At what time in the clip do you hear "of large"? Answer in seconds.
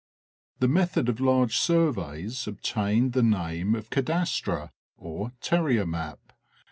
1.09-1.57